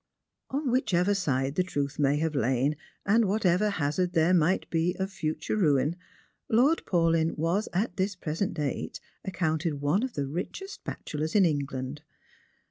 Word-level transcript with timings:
On 0.49 0.71
whichever 0.71 1.13
side 1.13 1.53
the 1.53 1.61
truth 1.61 1.99
may 1.99 2.17
have 2.17 2.33
lain, 2.33 2.75
and 3.05 3.25
whatever 3.25 3.69
hazard 3.69 4.13
there 4.13 4.33
might 4.33 4.67
be 4.71 4.95
of 4.97 5.11
future 5.11 5.55
ruin. 5.55 5.95
Lord 6.49 6.81
Paulyn 6.87 7.37
was, 7.37 7.69
at 7.71 7.97
this 7.97 8.17
resent 8.25 8.55
date, 8.55 8.99
accounted 9.23 9.75
one 9.79 10.01
of 10.01 10.13
the 10.13 10.25
richest 10.25 10.83
bachelors 10.85 11.35
in 11.35 11.45
England, 11.45 12.01
rlrs. 12.03 12.17